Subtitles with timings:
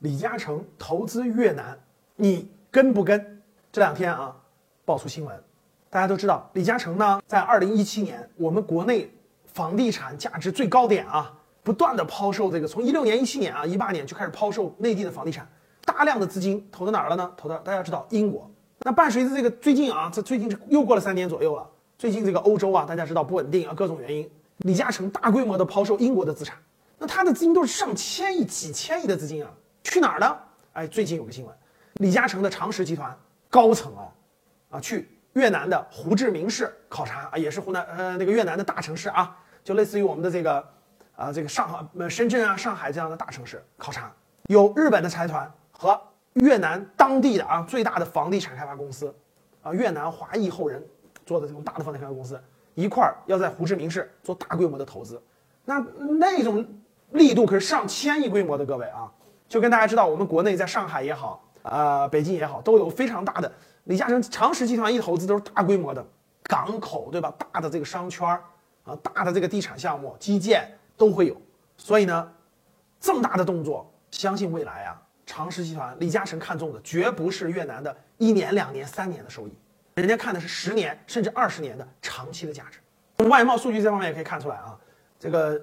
[0.00, 1.76] 李嘉诚投资越南，
[2.14, 3.42] 你跟不跟？
[3.72, 4.34] 这两天啊，
[4.84, 5.42] 爆出新闻，
[5.90, 9.12] 大家都知道，李嘉诚呢，在二零一七年，我们国内
[9.46, 15.48] 房地产价值最高点啊，不断的抛售这个，从一六年、一七年啊、一八年就开始抛售内地的房地产，
[15.84, 17.32] 大量的资金投到哪儿了呢？
[17.36, 18.48] 投到大家知道英国。
[18.82, 21.68] 那伴随着这个最近啊，这最近又过了三年左右了，
[21.98, 26.56] 最近这个欧洲啊，大家知道不稳定啊，各种原因，李嘉诚大规模的抛售英国的资产，
[26.98, 29.50] 那他的资金都是上千亿、几千亿的资金啊。
[29.82, 30.38] 去哪儿呢？
[30.74, 31.54] 哎，最近有个新闻，
[31.94, 33.16] 李嘉诚的长实集团
[33.50, 34.08] 高层啊，
[34.70, 40.68] 啊，去越南的胡志明市考察啊，也是湖南呃那个越南的大城市啊，就类似于我们的这个
[41.16, 44.12] 啊这个上海、呃深圳啊、上海这样的大城市考察，
[44.48, 46.00] 有日本的财团和
[46.34, 49.12] 越南当地的啊最大的房地产开发公司，
[49.62, 50.84] 啊越南华裔后人
[51.26, 52.40] 做的这种大的房地产开发公司
[52.74, 55.20] 一块儿要在胡志明市做大规模的投资，
[55.64, 55.84] 那
[56.20, 56.64] 那种
[57.10, 59.10] 力度可是上千亿规模的，各位啊。
[59.48, 63.50] 就跟大家知道，我们国内在上海也好，呃，北京也好，都有非常大的
[63.84, 66.06] 李嘉诚长实集团一投资都是大规模的
[66.42, 67.32] 港口，对吧？
[67.50, 68.28] 大的这个商圈
[68.84, 71.34] 啊，大的这个地产项目、基建都会有。
[71.78, 72.30] 所以呢，
[73.00, 79.52] 这么大的动作，相信未来啊，长实集团李嘉诚看中的绝不是越南的一年、两年、三年的收益，
[79.94, 82.80] 人家看的是十年甚至二十年的长期的价值。
[83.16, 84.78] 从外贸数据这方面也可以看出来啊，
[85.18, 85.58] 这个。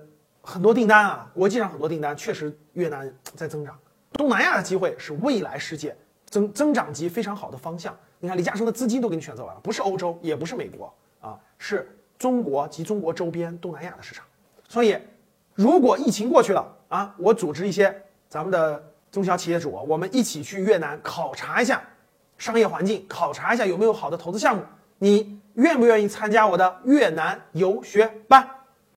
[0.48, 3.76] 很多订单啊，国际上很多订单确实越南在增长，
[4.16, 7.96] 东南亚的机会是未来世界增增长极非常好的方向。
[8.20, 14.26] 你看李嘉诚的资金都给你选择完了，不是欧洲，也不是美国啊，是中国及中国周边东南亚的市场。
[14.68, 14.98] 所以，
[15.54, 17.94] 如果疫情过去了啊，我组织一些
[18.30, 21.82] 咱们的中小企业主，我们一起去越南考察一下
[22.38, 24.64] 商业环境，考察一下有没有好的投资项目，
[24.98, 28.48] 你愿不愿意参加我的越南游学班？